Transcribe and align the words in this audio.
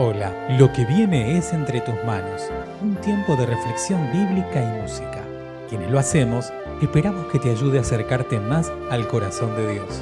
Hola, 0.00 0.46
lo 0.56 0.72
que 0.72 0.84
viene 0.84 1.36
es 1.36 1.52
entre 1.52 1.80
tus 1.80 1.96
manos, 2.04 2.52
un 2.80 2.94
tiempo 3.00 3.34
de 3.34 3.46
reflexión 3.46 4.00
bíblica 4.12 4.62
y 4.62 4.80
música. 4.80 5.24
Quienes 5.68 5.90
lo 5.90 5.98
hacemos, 5.98 6.52
esperamos 6.80 7.26
que 7.32 7.40
te 7.40 7.50
ayude 7.50 7.78
a 7.78 7.80
acercarte 7.80 8.38
más 8.38 8.70
al 8.92 9.08
corazón 9.08 9.56
de 9.56 9.72
Dios. 9.72 10.00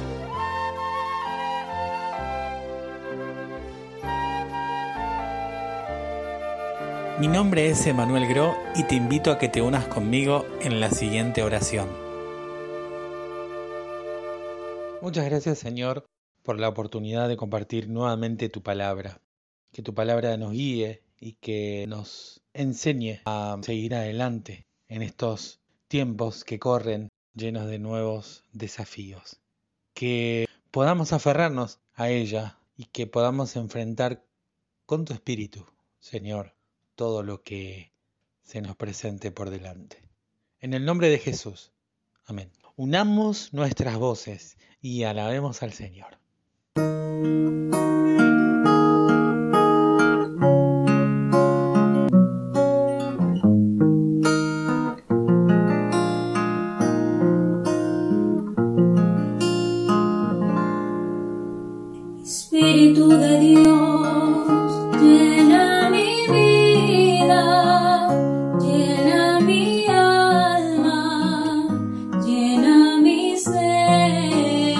Mi 7.19 7.27
nombre 7.27 7.67
es 7.67 7.87
Emanuel 7.87 8.27
Gro 8.27 8.55
y 8.75 8.83
te 8.83 8.93
invito 8.93 9.31
a 9.31 9.39
que 9.39 9.49
te 9.49 9.63
unas 9.63 9.87
conmigo 9.87 10.45
en 10.61 10.79
la 10.79 10.91
siguiente 10.91 11.41
oración. 11.41 11.87
Muchas 15.01 15.25
gracias 15.25 15.57
Señor 15.57 16.05
por 16.43 16.59
la 16.59 16.69
oportunidad 16.69 17.27
de 17.27 17.35
compartir 17.35 17.89
nuevamente 17.89 18.47
tu 18.47 18.61
palabra 18.61 19.21
que 19.77 19.83
tu 19.83 19.93
palabra 19.93 20.35
nos 20.37 20.53
guíe 20.53 21.03
y 21.19 21.33
que 21.33 21.85
nos 21.87 22.41
enseñe 22.55 23.21
a 23.25 23.59
seguir 23.61 23.93
adelante 23.93 24.65
en 24.87 25.03
estos 25.03 25.59
tiempos 25.87 26.43
que 26.43 26.57
corren 26.57 27.09
llenos 27.35 27.67
de 27.67 27.77
nuevos 27.77 28.43
desafíos. 28.53 29.39
Que 29.93 30.47
podamos 30.71 31.13
aferrarnos 31.13 31.77
a 31.93 32.09
ella 32.09 32.57
y 32.75 32.85
que 32.85 33.05
podamos 33.05 33.55
enfrentar 33.55 34.25
con 34.87 35.05
tu 35.05 35.13
espíritu, 35.13 35.63
Señor, 35.99 36.55
todo 36.95 37.21
lo 37.21 37.43
que 37.43 37.91
se 38.41 38.63
nos 38.63 38.75
presente 38.75 39.29
por 39.29 39.51
delante. 39.51 40.01
En 40.59 40.73
el 40.73 40.85
nombre 40.85 41.07
de 41.11 41.19
Jesús. 41.19 41.71
Amén. 42.25 42.51
Unamos 42.77 43.53
nuestras 43.53 43.95
voces 43.97 44.57
y 44.81 45.03
alabemos 45.03 45.61
al 45.61 45.71
Señor. 45.71 46.17
Espíritu 62.27 63.07
de 63.07 63.39
Dios, 63.39 65.01
llena 65.01 65.89
mi 65.89 66.27
vida, 66.27 68.09
llena 68.59 69.39
mi 69.39 69.87
alma, 69.87 71.69
llena 72.25 72.97
mi 72.97 73.37
ser. 73.37 74.75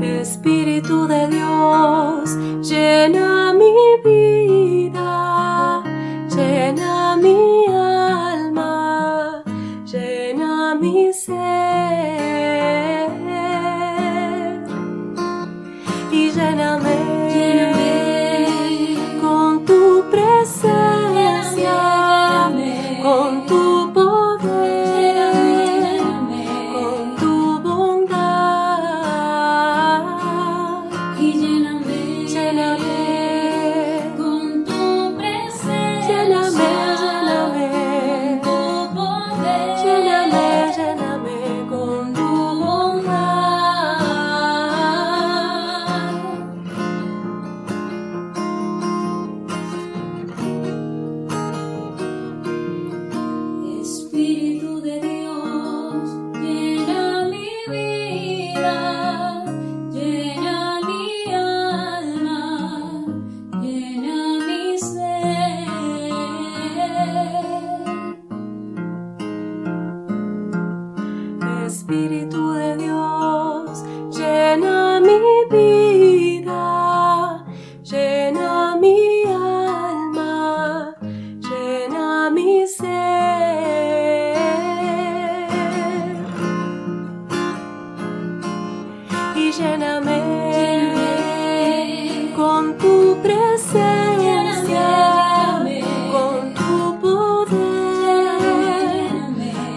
Espíritu 0.00 1.06
de 1.06 1.28
Dios, 1.28 2.34
llena 2.62 3.35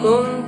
con 0.02 0.39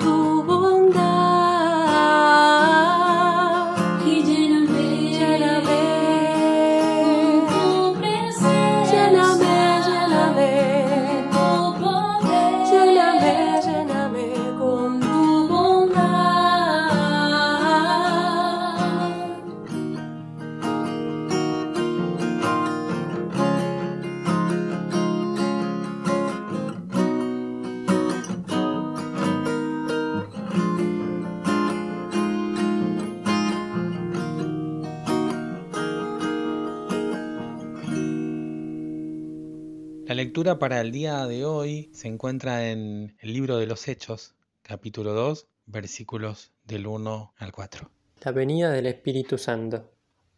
La 40.11 40.15
lectura 40.15 40.59
para 40.59 40.81
el 40.81 40.91
día 40.91 41.25
de 41.25 41.45
hoy 41.45 41.89
se 41.93 42.09
encuentra 42.09 42.69
en 42.69 43.15
el 43.21 43.31
libro 43.31 43.55
de 43.55 43.65
los 43.65 43.87
Hechos, 43.87 44.35
capítulo 44.61 45.13
2, 45.13 45.47
versículos 45.67 46.51
del 46.65 46.85
1 46.85 47.33
al 47.37 47.51
4. 47.53 47.89
La 48.25 48.33
venida 48.33 48.71
del 48.71 48.87
Espíritu 48.87 49.37
Santo. 49.37 49.89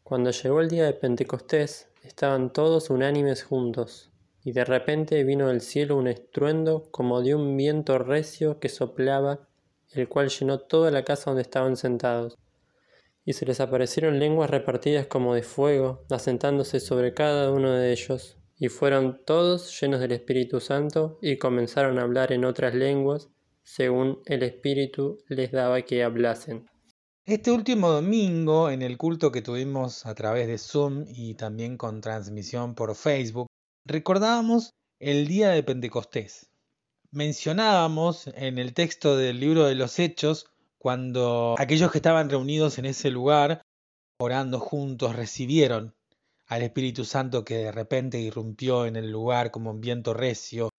Cuando 0.04 0.30
llegó 0.30 0.62
el 0.62 0.70
día 0.70 0.86
de 0.86 0.94
Pentecostés, 0.94 1.90
estaban 2.04 2.54
todos 2.54 2.92
unánimes 2.92 3.42
juntos, 3.42 4.12
y 4.44 4.52
de 4.52 4.64
repente 4.64 5.24
vino 5.24 5.48
del 5.48 5.62
cielo 5.62 5.98
un 5.98 6.06
estruendo 6.06 6.92
como 6.92 7.24
de 7.24 7.34
un 7.34 7.58
viento 7.58 7.98
recio 7.98 8.60
que 8.60 8.70
soplaba, 8.70 9.48
el 9.94 10.08
cual 10.08 10.30
llenó 10.30 10.60
toda 10.60 10.92
la 10.92 11.04
casa 11.04 11.32
donde 11.32 11.42
estaban 11.42 11.78
sentados. 11.78 12.38
Y 13.26 13.34
se 13.34 13.48
les 13.48 13.60
aparecieron 13.60 14.20
lenguas 14.20 14.52
repartidas 14.52 15.08
como 15.08 15.34
de 15.34 15.42
fuego, 15.42 16.06
asentándose 16.12 16.80
sobre 16.80 17.16
cada 17.16 17.50
uno 17.50 17.72
de 17.72 17.92
ellos, 17.92 18.38
y 18.64 18.70
fueron 18.70 19.20
todos 19.26 19.78
llenos 19.82 20.00
del 20.00 20.14
Espíritu 20.14 20.62
Santo, 20.62 21.20
y 21.22 21.38
comenzaron 21.38 22.00
a 22.00 22.04
hablar 22.04 22.32
en 22.32 22.46
otras 22.46 22.74
lenguas, 22.74 23.28
según 23.62 24.22
el 24.26 24.42
Espíritu 24.42 25.18
les 25.28 25.52
daba 25.52 25.82
que 25.82 26.02
hablasen. 26.02 26.70
Este 27.26 27.52
último 27.52 27.90
domingo, 27.90 28.70
en 28.70 28.82
el 28.82 28.98
culto 28.98 29.34
que 29.34 29.42
tuvimos 29.42 30.06
a 30.06 30.16
través 30.16 30.48
de 30.48 30.58
Zoom 30.58 31.04
y 31.10 31.34
también 31.34 31.76
con 31.76 32.00
transmisión 32.00 32.74
por 32.74 32.96
Facebook, 32.96 33.48
recordábamos 33.84 34.70
el 34.98 35.28
día 35.28 35.50
de 35.50 35.62
Pentecostés. 35.62 36.50
Mencionábamos 37.12 38.28
en 38.28 38.60
el 38.60 38.74
texto 38.74 39.18
del 39.18 39.42
libro 39.42 39.66
de 39.66 39.76
los 39.76 40.00
Hechos 40.00 40.46
cuando 40.78 41.56
aquellos 41.60 41.92
que 41.92 41.98
estaban 41.98 42.30
reunidos 42.30 42.78
en 42.78 42.86
ese 42.86 43.10
lugar, 43.10 43.62
orando 44.18 44.62
juntos, 44.62 45.18
recibieron 45.18 45.94
al 46.54 46.62
Espíritu 46.62 47.04
Santo 47.04 47.44
que 47.44 47.58
de 47.58 47.72
repente 47.72 48.20
irrumpió 48.20 48.86
en 48.86 48.96
el 48.96 49.10
lugar 49.10 49.50
como 49.50 49.72
un 49.72 49.82
viento 49.82 50.14
recio 50.14 50.70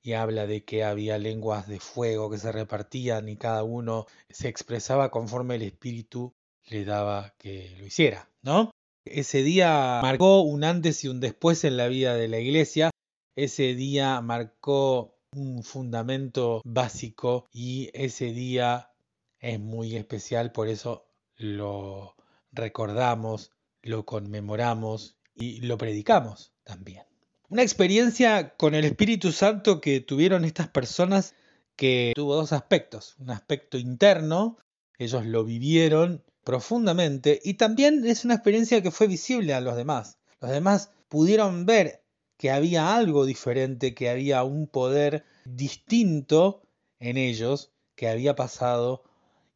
y 0.00 0.12
habla 0.12 0.46
de 0.46 0.64
que 0.64 0.84
había 0.84 1.18
lenguas 1.18 1.66
de 1.66 1.80
fuego 1.80 2.30
que 2.30 2.38
se 2.38 2.52
repartían 2.52 3.28
y 3.28 3.36
cada 3.36 3.64
uno 3.64 4.06
se 4.30 4.46
expresaba 4.46 5.10
conforme 5.10 5.56
el 5.56 5.62
Espíritu 5.62 6.32
le 6.68 6.84
daba 6.84 7.34
que 7.36 7.74
lo 7.78 7.84
hiciera, 7.84 8.30
¿no? 8.42 8.70
Ese 9.04 9.42
día 9.42 9.98
marcó 10.02 10.42
un 10.42 10.62
antes 10.62 11.02
y 11.02 11.08
un 11.08 11.18
después 11.18 11.64
en 11.64 11.78
la 11.78 11.88
vida 11.88 12.14
de 12.14 12.28
la 12.28 12.38
iglesia. 12.38 12.90
Ese 13.34 13.74
día 13.74 14.20
marcó 14.20 15.18
un 15.34 15.64
fundamento 15.64 16.62
básico 16.64 17.48
y 17.50 17.90
ese 17.92 18.26
día 18.26 18.92
es 19.40 19.58
muy 19.58 19.96
especial, 19.96 20.52
por 20.52 20.68
eso 20.68 21.10
lo 21.36 22.14
recordamos, 22.52 23.50
lo 23.82 24.06
conmemoramos 24.06 25.18
y 25.34 25.60
lo 25.62 25.78
predicamos 25.78 26.52
también. 26.64 27.04
Una 27.48 27.62
experiencia 27.62 28.54
con 28.56 28.74
el 28.74 28.84
Espíritu 28.84 29.32
Santo 29.32 29.80
que 29.80 30.00
tuvieron 30.00 30.44
estas 30.44 30.68
personas 30.68 31.34
que 31.76 32.12
tuvo 32.14 32.36
dos 32.36 32.52
aspectos, 32.52 33.16
un 33.18 33.30
aspecto 33.30 33.78
interno, 33.78 34.58
ellos 34.98 35.26
lo 35.26 35.44
vivieron 35.44 36.22
profundamente 36.44 37.40
y 37.42 37.54
también 37.54 38.04
es 38.06 38.24
una 38.24 38.34
experiencia 38.34 38.82
que 38.82 38.90
fue 38.90 39.06
visible 39.06 39.54
a 39.54 39.60
los 39.60 39.76
demás. 39.76 40.18
Los 40.40 40.50
demás 40.50 40.90
pudieron 41.08 41.66
ver 41.66 42.02
que 42.36 42.50
había 42.50 42.94
algo 42.94 43.24
diferente, 43.24 43.94
que 43.94 44.10
había 44.10 44.44
un 44.44 44.66
poder 44.66 45.24
distinto 45.44 46.62
en 47.00 47.16
ellos, 47.16 47.72
que 47.94 48.08
había 48.08 48.34
pasado 48.34 49.04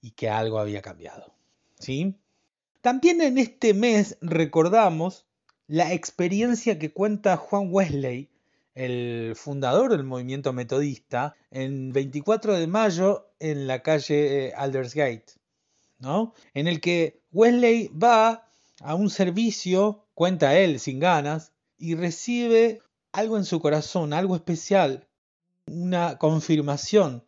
y 0.01 0.13
que 0.13 0.29
algo 0.29 0.59
había 0.59 0.83
cambiado. 0.83 1.35
¿Sí? 1.79 2.15
También 2.81 3.21
en 3.21 3.39
este 3.39 3.75
mes 3.75 4.17
recordamos 4.21 5.27
la 5.69 5.93
experiencia 5.93 6.79
que 6.79 6.93
cuenta 6.93 7.37
Juan 7.37 7.69
Wesley, 7.71 8.31
el 8.75 9.35
fundador 9.37 9.91
del 9.91 10.03
movimiento 10.03 10.53
metodista, 10.53 11.37
en 11.51 11.93
24 11.93 12.55
de 12.55 12.67
mayo 12.67 13.31
en 13.39 13.67
la 13.67 13.83
calle 13.83 14.47
eh, 14.47 14.53
Aldersgate, 14.57 15.27
¿no? 15.99 16.33
En 16.55 16.69
el 16.69 16.81
que 16.81 17.21
Wesley 17.33 17.89
va 17.89 18.49
a 18.81 18.95
un 18.95 19.11
servicio, 19.11 20.07
cuenta 20.15 20.59
él 20.59 20.81
sin 20.81 21.01
ganas, 21.01 21.53
y 21.77 21.95
recibe 21.95 22.81
algo 23.13 23.37
en 23.37 23.45
su 23.45 23.61
corazón, 23.61 24.13
algo 24.13 24.37
especial, 24.37 25.07
una 25.67 26.17
confirmación 26.17 27.25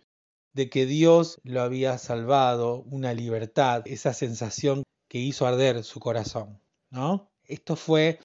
de 0.54 0.70
que 0.70 0.86
Dios 0.86 1.40
lo 1.44 1.60
había 1.60 1.98
salvado, 1.98 2.82
una 2.90 3.12
libertad, 3.12 3.82
esa 3.84 4.14
sensación 4.14 4.82
que 5.08 5.18
hizo 5.18 5.46
arder 5.46 5.84
su 5.84 6.00
corazón, 6.00 6.58
¿no? 6.90 7.30
Esto 7.44 7.76
fue 7.76 8.20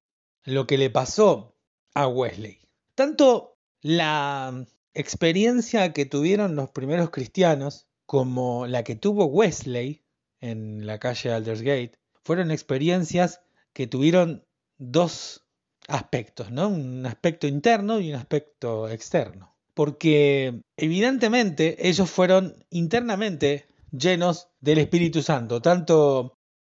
lo 0.45 0.67
que 0.67 0.77
le 0.77 0.89
pasó 0.89 1.55
a 1.93 2.07
Wesley. 2.07 2.59
Tanto 2.93 3.57
la 3.81 4.65
experiencia 4.93 5.91
que 5.91 6.05
tuvieron 6.05 6.55
los 6.55 6.69
primeros 6.69 7.09
cristianos 7.09 7.87
como 8.05 8.67
la 8.67 8.83
que 8.83 8.95
tuvo 8.95 9.25
Wesley 9.25 10.03
en 10.39 10.85
la 10.85 10.99
calle 10.99 11.31
Aldersgate 11.31 11.99
fueron 12.23 12.51
experiencias 12.51 13.41
que 13.73 13.87
tuvieron 13.87 14.45
dos 14.77 15.45
aspectos, 15.87 16.51
¿no? 16.51 16.69
Un 16.69 17.05
aspecto 17.05 17.47
interno 17.47 17.99
y 17.99 18.09
un 18.09 18.15
aspecto 18.15 18.89
externo. 18.89 19.55
Porque 19.73 20.61
evidentemente 20.77 21.87
ellos 21.87 22.09
fueron 22.09 22.65
internamente 22.69 23.67
llenos 23.91 24.47
del 24.61 24.77
Espíritu 24.77 25.21
Santo, 25.21 25.61
tanto 25.61 26.34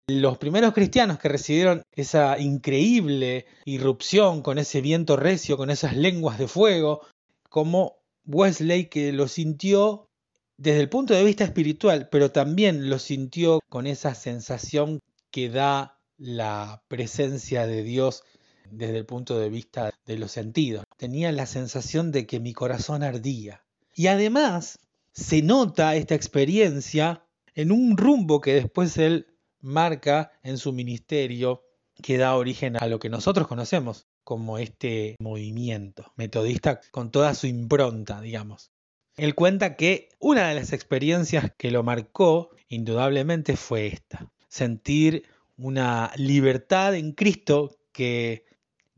los 0.09 0.39
primeros 0.39 0.73
cristianos 0.73 1.19
que 1.19 1.29
recibieron 1.29 1.83
esa 1.93 2.39
increíble 2.39 3.47
irrupción 3.67 4.41
con 4.43 4.59
ese 4.59 4.81
viento 4.81 5.17
recio, 5.17 5.59
con 5.59 5.71
esas 5.71 5.97
lenguas 5.97 6.39
de 6.39 6.49
fuego, 6.49 7.03
como 7.51 7.99
Wesley 8.27 8.87
que 8.87 9.13
lo 9.13 9.29
sintió 9.29 10.09
desde 10.57 10.81
el 10.81 10.89
punto 10.89 11.15
de 11.15 11.25
vista 11.25 11.45
espiritual, 11.45 12.09
pero 12.11 12.33
también 12.33 12.89
lo 12.89 12.99
sintió 12.99 13.61
con 13.69 13.87
esa 13.87 14.15
sensación 14.15 15.01
que 15.31 15.51
da 15.51 16.01
la 16.17 16.83
presencia 16.89 17.67
de 17.67 17.83
Dios 17.83 18.25
desde 18.71 18.97
el 18.97 19.07
punto 19.07 19.39
de 19.39 19.51
vista 19.51 19.93
de 20.07 20.19
los 20.19 20.33
sentidos. 20.33 20.85
Tenía 20.97 21.33
la 21.33 21.47
sensación 21.47 22.13
de 22.13 22.27
que 22.27 22.41
mi 22.41 22.55
corazón 22.55 23.03
ardía. 23.03 23.63
Y 23.95 24.07
además 24.07 24.79
se 25.13 25.43
nota 25.43 25.97
esta 25.97 26.15
experiencia 26.15 27.25
en 27.55 27.73
un 27.73 27.97
rumbo 27.97 28.41
que 28.41 28.55
después 28.55 28.97
él 28.97 29.28
marca 29.61 30.33
en 30.43 30.59
su 30.59 30.73
ministerio 30.73 31.65
que 32.03 32.19
da 32.19 32.37
origen 32.37 32.77
a 32.77 32.87
lo 32.87 32.99
que 32.99 33.09
nosotros 33.09 33.49
conocemos 33.49 34.07
como 34.25 34.59
este 34.59 35.17
movimiento 35.19 36.13
metodista 36.17 36.81
con 36.91 37.11
toda 37.11 37.35
su 37.35 37.47
impronta, 37.47 38.21
digamos. 38.21 38.71
Él 39.17 39.35
cuenta 39.35 39.75
que 39.75 40.11
una 40.21 40.49
de 40.49 40.55
las 40.55 40.73
experiencias 40.73 41.53
que 41.57 41.71
lo 41.71 41.83
marcó 41.83 42.51
indudablemente 42.69 43.57
fue 43.57 43.89
esta, 43.89 44.31
sentir 44.49 45.25
una 45.57 46.13
libertad 46.17 46.95
en 46.95 47.13
Cristo 47.13 47.79
que 47.91 48.45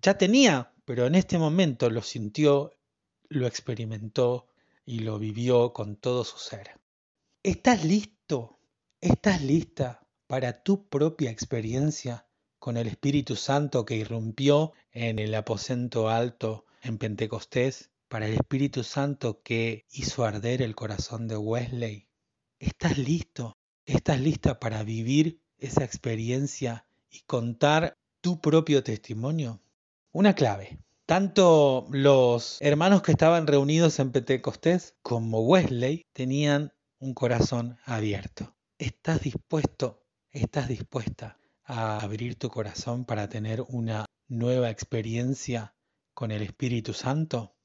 ya 0.02 0.18
tenía, 0.18 0.72
pero 0.84 1.06
en 1.06 1.14
este 1.14 1.38
momento 1.38 1.88
lo 1.88 2.02
sintió, 2.02 2.72
lo 3.28 3.46
experimentó 3.46 4.46
y 4.84 4.98
lo 4.98 5.18
vivió 5.18 5.72
con 5.72 5.96
todo 5.96 6.24
su 6.24 6.38
ser. 6.38 6.72
¿Estás 7.42 7.84
listo? 7.84 8.58
¿Estás 9.00 9.40
lista 9.40 10.00
para 10.31 10.62
tu 10.62 10.87
propia 10.87 11.29
experiencia 11.29 12.25
con 12.61 12.77
el 12.77 12.87
Espíritu 12.87 13.35
Santo 13.35 13.85
que 13.85 13.97
irrumpió 13.97 14.73
en 14.93 15.19
el 15.19 15.35
aposento 15.35 16.09
alto 16.09 16.67
en 16.82 16.99
Pentecostés, 16.99 17.91
para 18.06 18.29
el 18.29 18.35
Espíritu 18.35 18.85
Santo 18.85 19.43
que 19.43 19.87
hizo 19.91 20.25
arder 20.25 20.62
el 20.62 20.77
corazón 20.77 21.27
de 21.27 21.37
Wesley. 21.37 22.06
¿Estás 22.61 22.97
listo? 22.97 23.59
¿Estás 23.87 24.21
lista 24.21 24.61
para 24.61 24.85
vivir 24.85 25.41
esa 25.59 25.82
experiencia 25.82 26.87
y 27.11 27.23
contar 27.23 27.99
tu 28.21 28.41
propio 28.41 28.85
testimonio? 28.85 29.61
Una 30.12 30.37
clave. 30.37 30.79
Tanto 31.06 31.88
los 31.91 32.59
hermanos 32.61 33.03
que 33.03 33.11
estaban 33.11 33.49
reunidos 33.49 33.99
en 33.99 34.12
Pentecostés 34.12 34.94
como 35.03 35.41
Wesley 35.41 36.06
tenían 36.12 36.73
un 37.00 37.15
corazón 37.15 37.79
abierto. 37.85 38.55
¿Estás 38.79 39.23
dispuesto 39.23 40.00
¿Estás 40.32 40.69
dispuesta 40.69 41.41
a 41.65 41.99
abrir 41.99 42.37
tu 42.37 42.50
corazón 42.50 43.05
para 43.05 43.29
tener 43.29 43.65
una 43.67 44.06
nueva 44.29 44.71
experiencia 44.71 45.75
con 46.15 46.31
el 46.31 46.43
Espíritu 46.43 46.93
Santo? 46.93 47.56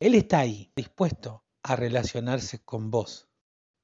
Él 0.00 0.16
está 0.16 0.40
ahí, 0.40 0.72
dispuesto 0.74 1.44
a 1.62 1.76
relacionarse 1.76 2.60
con 2.64 2.90
vos, 2.90 3.28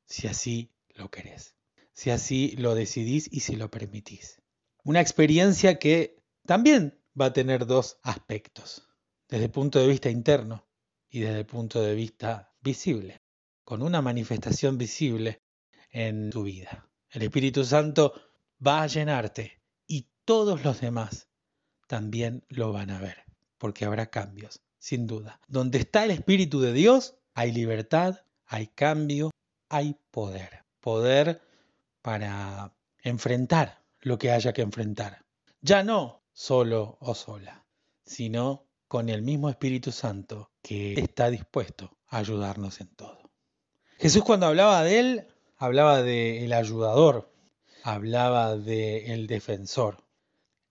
si 0.04 0.26
así 0.26 0.74
lo 0.96 1.12
querés, 1.12 1.54
si 1.92 2.10
así 2.10 2.56
lo 2.56 2.74
decidís 2.74 3.28
y 3.30 3.38
si 3.38 3.54
lo 3.54 3.70
permitís. 3.70 4.42
Una 4.82 5.00
experiencia 5.00 5.78
que 5.78 6.20
también 6.44 7.00
va 7.18 7.26
a 7.26 7.32
tener 7.32 7.66
dos 7.66 8.00
aspectos, 8.02 8.88
desde 9.28 9.44
el 9.44 9.52
punto 9.52 9.78
de 9.78 9.86
vista 9.86 10.10
interno 10.10 10.66
y 11.08 11.20
desde 11.20 11.38
el 11.38 11.46
punto 11.46 11.80
de 11.80 11.94
vista 11.94 12.52
visible, 12.62 13.22
con 13.62 13.80
una 13.80 14.02
manifestación 14.02 14.76
visible 14.76 15.40
en 15.92 16.30
tu 16.30 16.42
vida. 16.42 16.87
El 17.10 17.22
Espíritu 17.22 17.64
Santo 17.64 18.12
va 18.64 18.82
a 18.82 18.86
llenarte 18.86 19.62
y 19.86 20.08
todos 20.24 20.62
los 20.64 20.80
demás 20.80 21.28
también 21.86 22.44
lo 22.48 22.72
van 22.72 22.90
a 22.90 23.00
ver, 23.00 23.24
porque 23.56 23.86
habrá 23.86 24.10
cambios, 24.10 24.60
sin 24.78 25.06
duda. 25.06 25.40
Donde 25.48 25.78
está 25.78 26.04
el 26.04 26.10
Espíritu 26.10 26.60
de 26.60 26.72
Dios, 26.72 27.16
hay 27.34 27.52
libertad, 27.52 28.20
hay 28.44 28.66
cambio, 28.68 29.30
hay 29.68 29.96
poder. 30.10 30.64
Poder 30.80 31.40
para 32.02 32.74
enfrentar 33.02 33.82
lo 34.00 34.18
que 34.18 34.30
haya 34.30 34.52
que 34.52 34.62
enfrentar. 34.62 35.24
Ya 35.60 35.82
no 35.82 36.22
solo 36.32 36.98
o 37.00 37.14
sola, 37.14 37.66
sino 38.04 38.66
con 38.86 39.08
el 39.08 39.22
mismo 39.22 39.48
Espíritu 39.48 39.92
Santo 39.92 40.50
que 40.62 40.94
está 40.94 41.30
dispuesto 41.30 41.96
a 42.08 42.18
ayudarnos 42.18 42.80
en 42.80 42.88
todo. 42.88 43.30
Jesús 43.98 44.22
cuando 44.22 44.46
hablaba 44.46 44.82
de 44.82 45.00
él 45.00 45.28
hablaba 45.58 46.02
de 46.02 46.44
el 46.44 46.52
ayudador, 46.52 47.32
hablaba 47.82 48.56
de 48.56 49.12
el 49.12 49.26
defensor. 49.26 50.04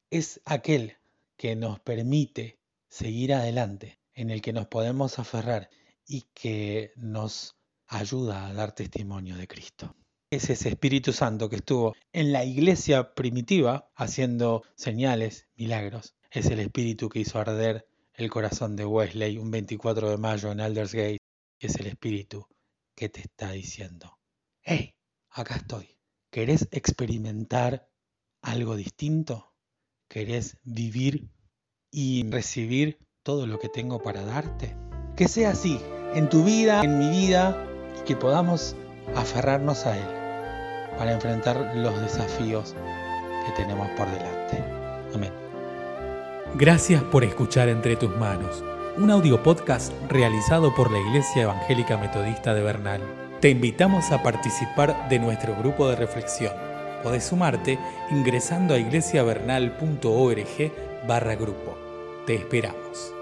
Es 0.09 0.41
aquel 0.45 0.97
que 1.35 1.55
nos 1.55 1.79
permite 1.79 2.59
seguir 2.89 3.33
adelante, 3.33 3.99
en 4.13 4.31
el 4.31 4.41
que 4.41 4.53
nos 4.53 4.67
podemos 4.67 5.19
aferrar 5.19 5.69
y 6.07 6.21
que 6.33 6.93
nos 6.95 7.57
ayuda 7.87 8.47
a 8.47 8.53
dar 8.53 8.73
testimonio 8.73 9.35
de 9.35 9.47
Cristo. 9.47 9.93
Es 10.29 10.49
ese 10.49 10.69
Espíritu 10.69 11.13
Santo 11.13 11.49
que 11.49 11.57
estuvo 11.57 11.95
en 12.11 12.31
la 12.31 12.43
iglesia 12.43 13.13
primitiva 13.13 13.91
haciendo 13.95 14.63
señales, 14.75 15.47
milagros. 15.55 16.15
Es 16.31 16.47
el 16.47 16.59
Espíritu 16.59 17.09
que 17.09 17.19
hizo 17.19 17.39
arder 17.39 17.87
el 18.13 18.29
corazón 18.29 18.75
de 18.75 18.85
Wesley 18.85 19.37
un 19.37 19.51
24 19.51 20.09
de 20.09 20.17
mayo 20.17 20.51
en 20.51 20.59
Aldersgate. 20.59 21.19
Es 21.59 21.75
el 21.75 21.87
Espíritu 21.87 22.47
que 22.95 23.09
te 23.09 23.21
está 23.21 23.51
diciendo, 23.51 24.16
hey, 24.67 24.93
acá 25.31 25.55
estoy. 25.55 25.97
¿Querés 26.29 26.67
experimentar 26.71 27.89
algo 28.41 28.75
distinto? 28.75 29.53
¿Querés 30.09 30.57
vivir 30.63 31.29
y 31.89 32.29
recibir 32.29 32.99
todo 33.23 33.47
lo 33.47 33.59
que 33.59 33.69
tengo 33.69 34.03
para 34.03 34.23
darte? 34.23 34.75
Que 35.15 35.29
sea 35.29 35.51
así, 35.51 35.79
en 36.13 36.27
tu 36.27 36.43
vida, 36.43 36.81
en 36.83 36.99
mi 36.99 37.09
vida, 37.09 37.65
y 37.97 38.03
que 38.03 38.17
podamos 38.17 38.75
aferrarnos 39.15 39.85
a 39.85 39.97
Él. 39.97 40.17
para 40.97 41.13
enfrentar 41.13 41.75
los 41.75 42.01
desafíos 42.01 42.73
que 43.45 43.51
tenemos 43.51 43.87
por 43.91 44.09
delante. 44.09 44.63
Amén. 45.13 45.31
Gracias 46.55 47.03
por 47.03 47.23
escuchar 47.23 47.69
Entre 47.69 47.95
tus 47.95 48.09
manos, 48.17 48.63
un 48.97 49.11
audio 49.11 49.43
podcast 49.43 49.93
realizado 50.09 50.73
por 50.73 50.91
la 50.91 50.97
Iglesia 50.97 51.43
Evangélica 51.43 51.97
Metodista 51.97 52.55
de 52.55 52.63
Bernal. 52.63 53.26
Te 53.39 53.49
invitamos 53.49 54.11
a 54.11 54.23
participar 54.23 55.09
de 55.09 55.19
nuestro 55.19 55.55
grupo 55.55 55.87
de 55.87 55.95
reflexión. 55.95 56.53
Podés 57.03 57.25
sumarte 57.25 57.77
ingresando 58.09 58.73
a 58.73 58.79
iglesiavernal.org 58.79 60.71
barra 61.07 61.35
grupo. 61.35 61.77
Te 62.25 62.33
esperamos. 62.33 63.16